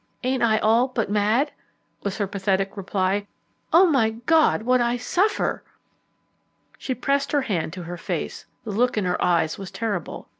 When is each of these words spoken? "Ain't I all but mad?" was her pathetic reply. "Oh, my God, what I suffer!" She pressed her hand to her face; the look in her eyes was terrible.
"Ain't 0.23 0.41
I 0.41 0.57
all 0.57 0.87
but 0.87 1.11
mad?" 1.11 1.51
was 2.01 2.17
her 2.17 2.25
pathetic 2.25 2.75
reply. 2.75 3.27
"Oh, 3.71 3.85
my 3.85 4.09
God, 4.09 4.63
what 4.63 4.81
I 4.81 4.97
suffer!" 4.97 5.63
She 6.79 6.95
pressed 6.95 7.31
her 7.33 7.43
hand 7.43 7.71
to 7.73 7.83
her 7.83 7.97
face; 7.97 8.47
the 8.63 8.71
look 8.71 8.97
in 8.97 9.05
her 9.05 9.23
eyes 9.23 9.59
was 9.59 9.69
terrible. 9.69 10.27